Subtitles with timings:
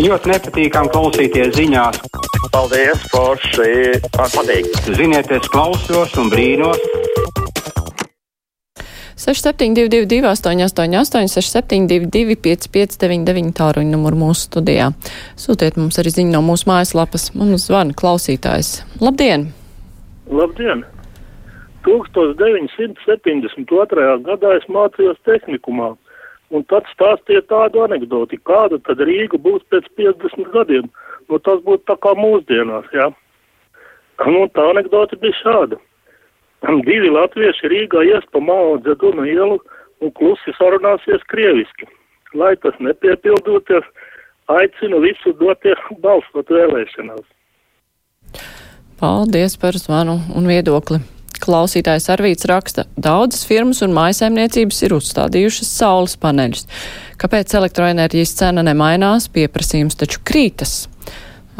[0.00, 1.98] Ļoti nepatīkami klausīties ziņās.
[2.54, 3.98] Paldies, Forši!
[4.16, 4.64] Man patīk!
[4.96, 6.80] Ziniet, es klausos un brīnos.
[9.20, 14.86] 6722, 888, 672, 559, tāruņa numuru mūsu studijā.
[15.36, 17.36] Sūtiet mums arī ziņu no mūsu mājaslapas.
[17.36, 18.80] Mums zvana klausītājs.
[19.04, 19.52] Labdien!
[20.32, 20.88] Labdien!
[21.84, 24.24] 1972.
[24.24, 25.92] gadā es mācījos tehnikumā,
[26.50, 30.88] un tad stāstīja tādu anekdoti, kāda tad Rīga būs pēc 50 gadiem.
[31.30, 33.10] Nu, tas būtu tā kā mūsdienās, jā.
[34.26, 35.78] Nu, tā anekdoti bija šāda.
[36.86, 39.56] Divi latvieši Rīgā ies pa Mao Dzeduna ielu
[40.04, 41.88] un klusi sarunāsies krieviski.
[42.36, 43.86] Lai tas nepiepildoties,
[44.52, 47.24] aicinu visus doties balsot vēlēšanās.
[49.00, 51.00] Paldies par zvanu un viedokli.
[51.40, 56.66] Klausītājs Arvīts raksta, daudzas firmas un mājasēmniecības ir uzstādījušas saules paneļus.
[57.20, 60.84] Kāpēc elektroenerģijas cena nemainās, pieprasījums taču krītas?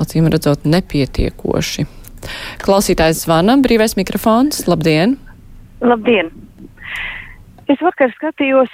[0.01, 1.87] Acīm redzot, nepietiekoši.
[2.61, 4.67] Klausītājs zvana, brīvais mikrofons.
[4.69, 5.17] Labdien!
[5.81, 6.28] Labdien!
[7.70, 8.72] Es vakar skatījos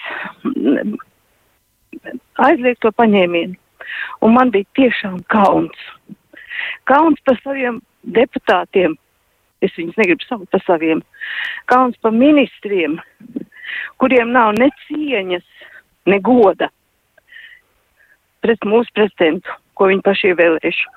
[2.47, 3.55] aizliegto paņēmienu,
[4.25, 5.77] un man bija tiešām kauns.
[6.89, 7.81] Kauns par saviem
[8.17, 8.97] deputātiem.
[9.65, 11.01] Es viņus negribu saukt par saviem.
[11.71, 12.99] Kauns par ministriem,
[14.03, 15.47] kuriem nav ne cieņas,
[16.07, 16.69] ne goda
[18.45, 20.93] pret mūsu prezidentu, ko viņi paši ievēlējuši.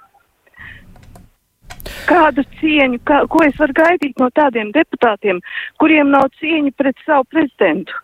[2.10, 5.40] Kādu cieņu, kā, ko es varu gaidīt no tādiem deputātiem,
[5.82, 7.96] kuriem nav cieņa pret savu prezidentu?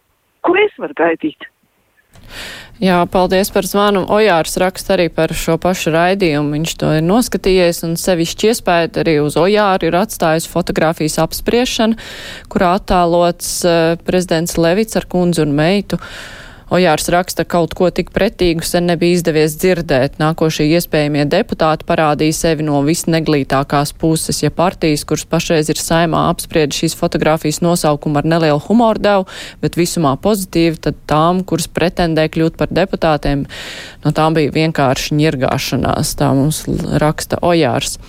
[0.46, 1.50] Ko es varu gaidīt?
[2.84, 4.02] Jā, paldies par zvanu.
[4.12, 6.58] Ojārs raksta arī par šo pašu raidījumu.
[6.58, 11.96] Viņš to ir noskatījies un sevišķi iespēja arī uz Ojāru ir atstājis fotografijas apspriešana,
[12.52, 16.02] kurā attēlots uh, prezidents Levits ar kundzi un meitu.
[16.02, 16.45] Uh,
[16.76, 20.18] Ojārs raksta, kaut ko tik pretīgu sen nebija izdevies dzirdēt.
[20.20, 26.76] Nākošie iespējamie deputāti parādīja sevi no visneglītākās puses, ja partijas, kuras pašreiz ir saimā apspried
[26.76, 29.28] šīs fotogrāfijas nosaukumu ar nelielu humoru devu,
[29.64, 33.46] bet visumā pozitīvi, tad tām, kuras pretendē kļūt par deputātiem,
[34.04, 36.16] no tām bija vienkārši ņirgāšanās.
[36.20, 36.66] Tā mums
[37.02, 38.00] raksta Ojārs.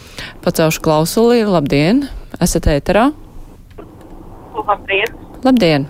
[0.46, 1.44] Pacelšu klausuli.
[1.46, 2.08] Labdien!
[2.42, 3.10] Esat ēterā?
[4.56, 5.14] Labdien!
[5.44, 5.86] Labdien!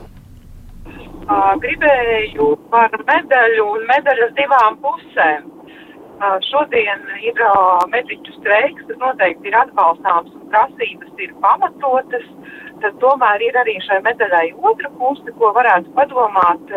[1.27, 5.49] Gribēju par medaļu un medaļas divām pusēm.
[6.47, 7.41] Šodien ir
[7.91, 12.25] mediķu streiks, tas noteikti ir atbalstāms un prasības ir pamatotas,
[12.81, 16.73] tad tomēr ir arī šai medaļai otra puse, ko varētu padomāt,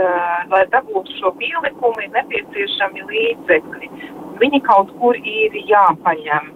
[0.52, 3.94] lai dabūtu šo pielikumu, ir nepieciešami līdzekļi.
[4.42, 6.52] Viņi kaut kur ir jāpaņem.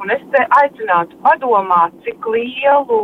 [0.00, 3.00] Un es te aicinātu padomāt, cik lielu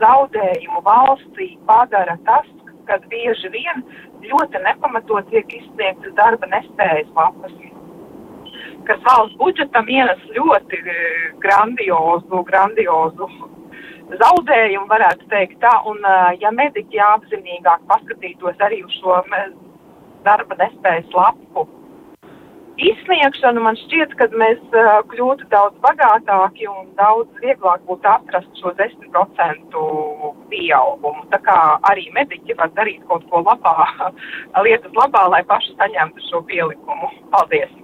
[0.00, 2.48] zaudējumu valstī padara tas,
[2.88, 3.84] kad bieži vien
[4.24, 7.54] ļoti nepamatot tiek izsniegtas darba nespējas lapas,
[8.88, 10.96] kas valsts budžetam ienes ļoti e,
[11.44, 13.30] grandiozu, grandiozu
[14.20, 19.22] zaudējumu, varētu teikt tā, un e, ja mediķi apzinīgāk paskatītos arī uz šo
[20.24, 21.66] darba nespējas lapu,
[22.80, 28.74] izsniegšanu, man šķiet, ka mēs uh, kļūtu daudz bagātāki un daudz vieglāk būtu atrast šo
[28.78, 29.78] 10%
[30.54, 31.26] pieaugumu.
[31.34, 31.60] Tā kā
[31.90, 33.76] arī mediķi var darīt kaut ko labā,
[34.66, 37.10] lietas labā, lai paši saņemtu šo pielikumu.
[37.34, 37.80] Paldies!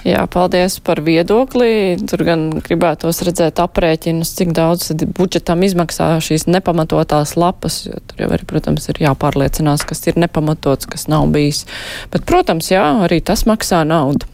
[0.00, 2.00] Jā, paldies par viedokli.
[2.08, 8.30] Tur gan gribētos redzēt aprēķinus, cik daudz budžetam izmaksā šīs nepamatotās lapas, jo tur jau
[8.32, 11.66] arī, protams, ir jāpārliecinās, kas ir nepamatots, kas nav bijis.
[12.14, 14.28] Bet, protams, jā, arī tas maksā naudu.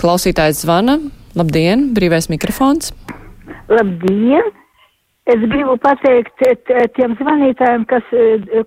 [0.00, 1.00] Klausītājs zvana.
[1.34, 2.94] Labdien, brīvais mikrofons.
[3.66, 4.63] Labdien!
[5.24, 6.42] Es gribu pateikt
[6.96, 8.08] tiem zvanītājiem, kas,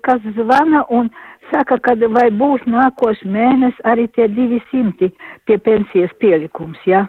[0.02, 1.10] kas zvana un
[1.52, 5.10] saka, ka vai būs nākošais mēnesis arī tie 200
[5.46, 7.06] pie pensijas pielikums, ja?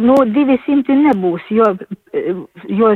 [0.00, 1.66] Nu, 200 nebūs, jo,
[2.80, 2.90] jo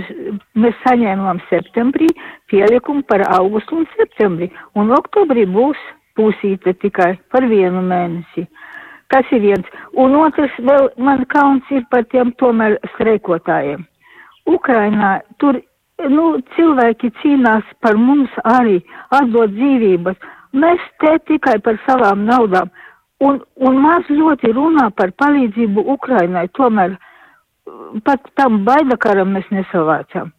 [0.60, 2.08] mēs saņēmām septembrī
[2.52, 5.80] pielikumu par augustu un septembrī, un oktobrī būs
[6.16, 8.44] pusīte tikai par vienu mēnesi.
[9.12, 9.68] Tas ir viens.
[9.96, 13.84] Un otrs, vēl man kauns ir par tiem tomēr streikotājiem.
[14.48, 15.60] Ukrainā tur,
[16.10, 16.26] nu,
[16.56, 18.80] cilvēki cīnās par mums arī,
[19.14, 20.18] atdot dzīvības
[20.52, 22.68] Mēs te tikai par savām naudām.
[23.24, 26.96] Un, un maz ļoti runā par palīdzību Ukrainai, tomēr
[28.04, 30.32] pat tam baidakaram mēs nesavācām.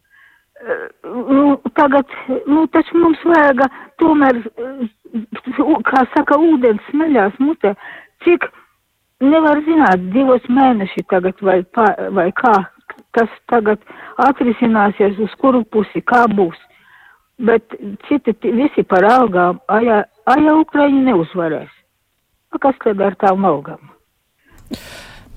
[1.04, 2.12] Nu, tagad,
[2.46, 3.64] nu, taču mums vajag
[4.00, 4.38] tomēr,
[5.88, 7.74] kā saka, ūdens smeļās mutē,
[8.24, 8.46] cik
[9.24, 11.58] nevar zināt, divos mēneši tagad vai,
[12.14, 12.54] vai kā
[13.14, 13.82] tas tagad
[14.28, 16.58] atrisināsies, uz kuru pusi, kā būs
[17.38, 17.74] bet
[18.08, 21.72] citi visi par algām, aja, aja Ukraiņi neuzvarēs.
[22.54, 23.80] A, kas tad ar tām algām?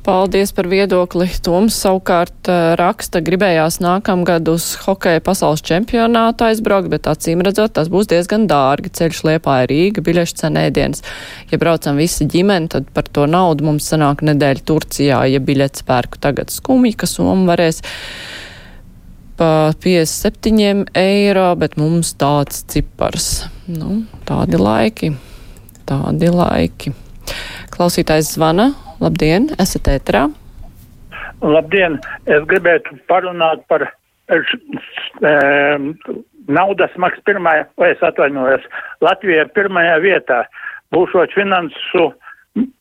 [0.08, 1.28] Paldies par viedokli.
[1.44, 7.92] Toms savukārt uh, raksta, gribējās nākamgad uz hokeja pasaules čempionātu aizbraukt, bet acīm redzot, tas
[7.92, 8.94] būs diezgan dārgi.
[9.00, 11.04] Ceļš liepā ir Rīga, biļešu cenēdienas.
[11.52, 16.24] Ja braucam visi ģimeni, tad par to naudu mums sanāk nedēļa Turcijā, ja biļets pērku
[16.24, 17.84] tagad skumji, ka summa varēs
[19.38, 19.52] pa
[19.84, 23.46] 57 eiro, bet mums tāds cipars.
[23.68, 25.12] Nu, tādi laiki,
[25.86, 26.96] tādi laiki.
[27.76, 28.72] Klausītājs zvana.
[29.04, 30.26] Labdien, esat ētrā.
[31.46, 32.00] Labdien!
[32.26, 33.84] Es gribētu parunāt par
[34.34, 35.92] um,
[36.50, 38.66] naudas maksu pirmajā, vai es atvainojos,
[39.06, 40.40] Latvija ir pirmajā vietā.
[40.96, 42.08] Būšot finansu,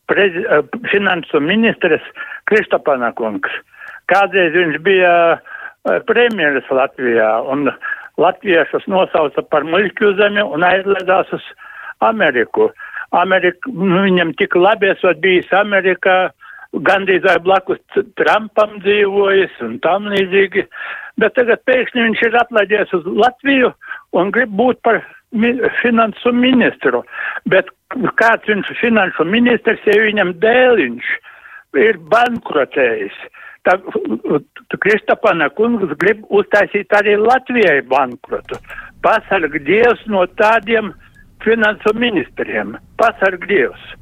[0.08, 0.44] prezi,
[0.92, 2.04] finansu ministrs
[2.48, 3.52] Kristapana kungs.
[4.08, 5.12] Kādreiz viņš bija
[6.08, 7.68] premjeras Latvijā un
[8.16, 11.44] latviešus nosauca par muļķu zemi un aizledās uz
[12.06, 12.70] Ameriku.
[13.14, 16.30] Amerika, nu, viņam tik labi esot bijis Amerikā,
[16.86, 17.80] gandrīz vai blakus
[18.18, 20.66] Trumpam dzīvojis un tam līdzīgi,
[21.20, 23.70] bet tagad pēkšņi viņš ir atlaidies uz Latviju
[24.16, 25.00] un grib būt par
[25.32, 27.02] mi finansu ministru,
[27.50, 27.70] bet
[28.20, 31.08] kāds viņš finansu ministrs, ja viņam dēliņš
[31.76, 33.16] ir bankrotējis.
[33.66, 33.74] Tā,
[34.78, 38.60] Kristapana kungs grib uztaisīt arī Latvijai bankrotu.
[39.02, 40.92] Pasarg Dievs no tādiem
[41.46, 42.76] finansu ministriem.
[43.00, 43.94] Pasarg Dievs!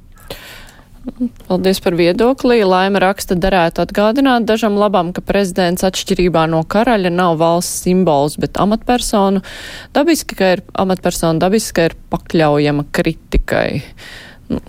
[1.49, 2.62] Paldies par viedokli.
[2.64, 8.56] Laima raksta darētu atgādināt dažam labam, ka prezidents atšķirībā no karaļa nav valsts simbols, bet
[8.61, 9.43] amatpersonu.
[9.96, 13.82] Dabiski, ka ir amatpersona, dabiski, ka ir pakļaujama kritikai.
[14.49, 14.62] Nu,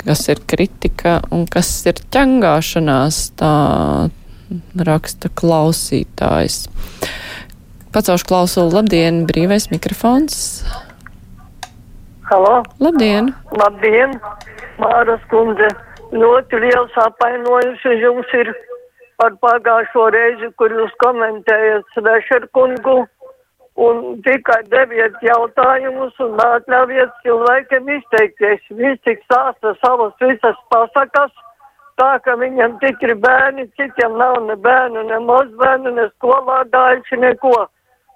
[0.00, 3.52] kas ir kritika un kas ir ķengāšanās, tā
[4.88, 6.64] raksta klausītājs.
[7.92, 10.62] Pacaušu klausulu, labdien, brīvais mikrofons.
[12.32, 12.62] Halo!
[12.80, 13.26] Labdien!
[13.60, 14.12] Labdien!
[14.80, 15.66] Māras kundze,
[16.16, 18.48] ļoti liels apvainojums jums ir
[19.20, 22.94] par pagājušo reizi, kur jūs komentējat Svešerkungu
[23.86, 28.64] un tikai deviet jautājumus un atļaujiet cilvēkiem izteikties.
[28.80, 31.36] Viņš tik stāsta savas visas pasakas,
[32.00, 37.58] tā ka viņam tik ir bērni, citiem nav ne bērnu, ne mazbērnu, ne skolādājuši, neko.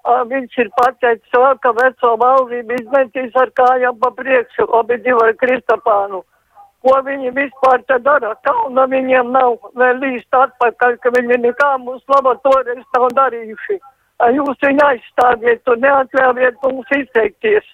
[0.07, 5.33] Viņš ir pateicis to, ka veco valdību izmetīs ar kājām pa priekšu, abi divi ar
[5.41, 6.23] Kristapānu
[6.87, 8.33] ko viņi vispār te dara.
[8.47, 13.79] Kauna viņiem nav vēl līst atpakaļ, ka viņi nekā mums laboratorijas nav darījuši.
[14.37, 17.73] Jūs viņu aizstāviet un neatļaujiet mums izteikties.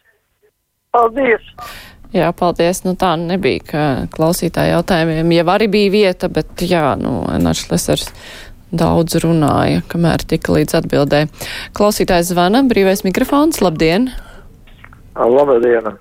[0.94, 1.46] Paldies!
[2.14, 2.84] Jā, paldies.
[2.86, 8.12] Nu tā nebija, klausītāja jautājumiem jau arī bija vieta, bet jā, nu, Enārs Lesers
[8.74, 11.26] daudz runāja, kamēr tika līdz atbildē.
[11.78, 14.10] Klausītājs zvana, brīvais mikrofons, labdien!
[15.14, 15.94] Labdien!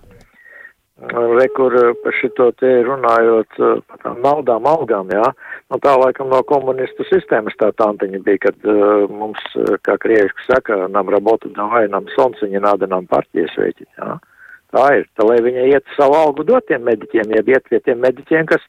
[1.12, 1.74] Rekur
[2.04, 5.32] par šito te runājot par tām naudām, algām, jā.
[5.72, 9.42] Nu, tā laikam no komunistu sistēmas tā tantiņa bija, kad uh, mums,
[9.82, 14.12] kā krieviški saka, nam robotu davai, nam sonciņa nāda, nam partijas veķi, jā.
[14.14, 14.31] Uh,
[14.72, 18.00] Tā ir, tā lai viņa iet savu algu dot tiem mediķiem, ja iet pie tiem
[18.00, 18.62] mediķiem, kas,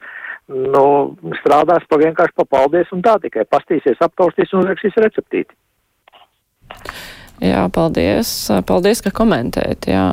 [0.52, 0.84] nu,
[1.40, 5.56] strādās pa vienkārši pa paldies un tā tikai pastīsies, aptaustīs un uzrakstīs receptīti.
[7.42, 8.28] Jā, paldies.
[8.68, 10.06] Paldies, ka komentējat, jā.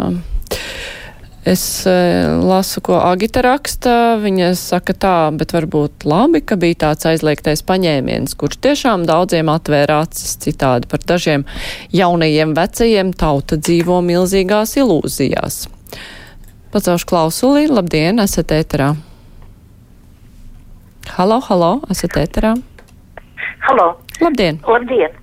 [1.41, 1.93] Es e,
[2.37, 3.93] lasu, ko Agita raksta.
[4.21, 10.03] Viņa saka tā, bet varbūt labi, ka bija tāds aizliegtais paņēmiens, kurš tiešām daudziem atvēra
[10.05, 11.47] acis citādi par dažiem
[11.97, 15.65] jaunajiem vecajiem tauta dzīvo milzīgās ilūzijās.
[16.71, 18.93] Pacaušu klausulī, labdien, esat ēterā.
[21.17, 22.53] Halo, halo, esat ēterā.
[23.67, 23.87] Halo.
[24.21, 24.61] Labdien.
[24.67, 25.17] Labdien.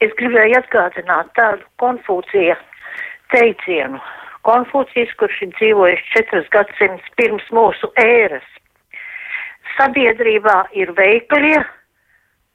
[0.00, 2.56] Es gribēju atgādināt tādu konfūcija
[3.30, 4.00] teicienu
[4.48, 8.46] Konfūcijs, kurš ir dzīvojis četras gadsimtus pirms mūsu ēras.
[9.76, 11.58] Sabiedrībā ir veiklie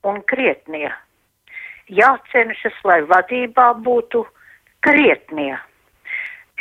[0.09, 0.89] un krietnie.
[1.85, 4.23] Jācenšas, lai vadībā būtu
[4.81, 5.53] krietnie.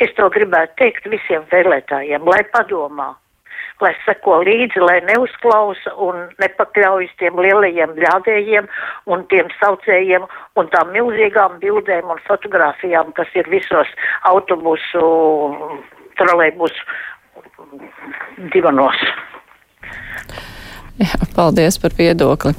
[0.03, 3.13] Es to gribētu teikt visiem vēlētājiem, lai padomā
[3.83, 8.69] lai seko līdzi, lai neuzklausa un nepakļaujas tiem lielajiem bļādējiem
[9.11, 10.27] un tiem saucējiem
[10.59, 13.91] un tām milzīgām bildēm un fotografijām, kas ir visos
[14.31, 15.03] autobusu,
[16.19, 16.81] trolejbusu
[18.53, 18.99] divanos.
[21.35, 22.53] Paldies par viedokli.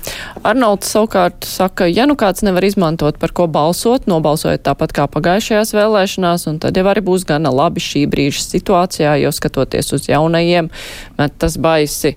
[0.44, 5.72] Arnolds savukārt saka, ja nu kāds nevar izmantot par ko balsot, nobalsojot tāpat kā pagājušajās
[5.72, 10.68] vēlēšanās, un tad jau arī būs gana labi šī brīža situācijā, jo skatoties uz jaunajiem,
[11.16, 12.16] met tas baisi.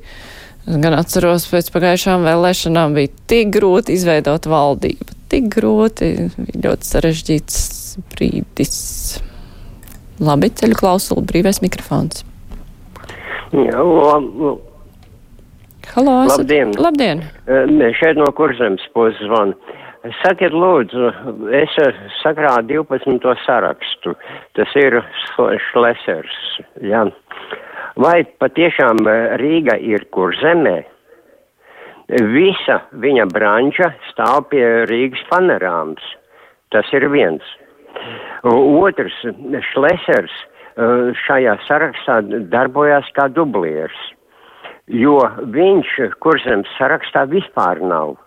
[0.68, 6.92] Es gan atceros, pēc pagājušām vēlēšanām bija tik grūti izveidot valdību, tik grūti, bija ļoti
[6.92, 7.60] sarežģīts
[8.12, 8.80] brīdis.
[10.20, 12.26] Labi, ceļu klausulu, brīvais mikrofons.
[13.56, 14.58] Jā, labi.
[15.96, 16.44] Halo, esat...
[16.44, 16.74] Labdien!
[16.78, 17.24] Labdien!
[17.50, 19.56] Uh, šeit no kurzemes puses zvanu.
[20.22, 21.10] Sakiet, lūdzu,
[21.52, 21.74] es
[22.22, 23.26] sakrāju 12.
[23.44, 24.14] sarakstu.
[24.56, 24.96] Tas ir
[25.66, 26.38] Šlesers.
[26.88, 27.02] Jā.
[28.00, 29.02] Vai patiešām
[29.42, 30.78] Rīga ir kurzemē?
[32.32, 36.06] Visa viņa branča stāv pie Rīgas panorāmas.
[36.72, 37.44] Tas ir viens.
[38.48, 39.20] Otrs,
[39.74, 40.38] Šlesers
[41.26, 42.22] šajā sarakstā
[42.54, 44.00] darbojās kā dublieris,
[44.90, 45.18] jo
[45.54, 48.18] viņš kurzems sarakstā vispār nav.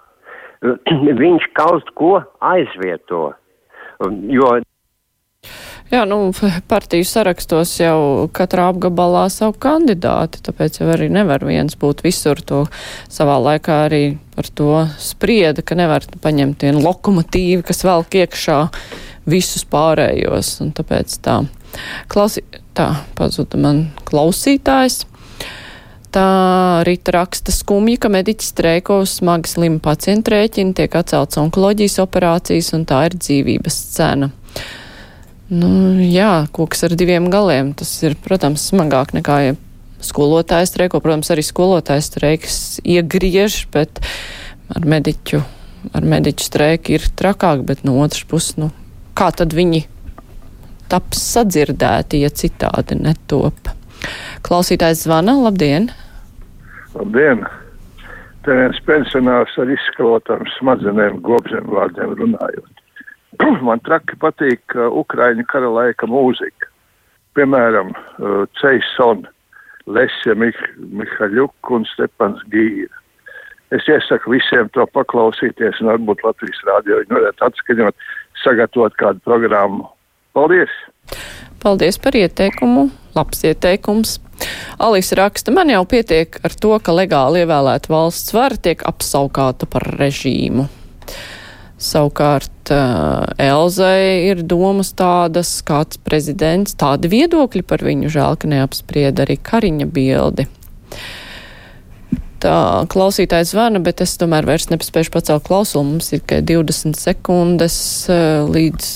[1.23, 3.33] viņš kaut ko aizvieto.
[4.31, 4.59] Jo
[5.93, 6.31] Jā, nu,
[6.73, 12.63] partiju sarakstos jau katrā apgabalā savu kandidāti, tāpēc jau arī nevar viens būt visur to
[13.13, 14.01] savā laikā arī
[14.33, 18.59] par to sprieda, ka nevar paņemt vienu lokomotīvu, kas velk iekšā
[19.29, 21.43] visus pārējos, un tāpēc tā.
[22.09, 22.41] Klausi,
[22.73, 22.89] tā,
[23.19, 25.03] pazuda man klausītājs.
[26.13, 32.03] Tā rīta raksta skumji, ka mediķi streiko uz smagi slimu pacientu rēķinu, tiek atcelts onkoloģijas
[32.05, 34.29] operācijas un tā ir dzīvības cena.
[35.53, 35.71] Nu,
[36.05, 37.73] jā, koks ar diviem galiem.
[37.77, 39.57] Tas ir, protams, smagāk nekā ja
[40.05, 41.01] skolotājs streiko.
[41.01, 44.01] Protams, arī skolotājs streiks iegriež, bet
[44.73, 45.43] ar mediķu,
[45.97, 48.69] ar mediķu streiku ir trakāk, bet no otras puses, nu,
[49.17, 49.87] kā tad viņi
[50.93, 53.73] taps sadzirdēti, ja citādi netop?
[54.45, 55.93] Klausītājs zvana, labdien!
[56.93, 57.45] Labdien!
[58.45, 62.83] Te viens pensionārs ar izskalotām smadzenēm, gobzem vārdiem runājot.
[63.67, 66.69] Man traki patīk Ukraiņu kara laika mūzika.
[67.39, 69.25] Piemēram, uh, Ceison,
[69.87, 72.93] Lesja Mih Mihaļuk un Stepans Gīra.
[73.73, 78.09] Es iesaku visiem to paklausīties un varbūt Latvijas rādio viņi varētu atskaņot,
[78.43, 79.89] sagatavot kādu programmu.
[80.37, 80.75] Paldies!
[81.63, 82.89] Paldies par ieteikumu!
[83.15, 84.17] Labs ieteikums!
[84.83, 89.87] Alisa raksta, man jau pietiek ar to, ka legāli ievēlēta valsts vara tiek apsaukāta par
[90.01, 90.67] režīmu.
[91.83, 99.23] Savukārt uh, Elzai ir domas tādas, kāds prezidents, tādi viedokļi par viņu žēl, ka neapsprieda
[99.23, 100.49] arī Kariņa bildi.
[102.43, 102.59] Tā
[102.91, 105.93] klausītājs zvana, bet es tomēr vairs nepaspēšu pacelt klausulu.
[105.95, 107.77] Mums ir tikai 20 sekundes
[108.11, 108.95] uh, līdz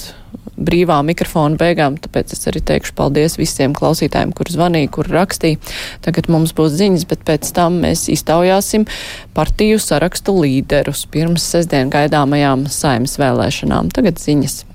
[0.57, 5.61] brīvā mikrofona beigām, tāpēc es arī teikšu paldies visiem klausītājiem, kur zvanīja, kur rakstīja.
[6.05, 8.87] Tagad mums būs ziņas, bet pēc tam mēs iztaujāsim
[9.37, 13.93] partiju sarakstu līderus pirms sestdien gaidāmajām saimas vēlēšanām.
[13.95, 14.66] Tagad ziņas.